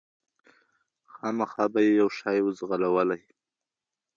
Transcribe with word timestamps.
خامخا 1.13 1.65
به 1.73 1.79
یې 1.85 1.91
یو 2.01 2.09
شی 2.17 2.37
وو 2.43 2.51
ځغلولی 2.59 3.21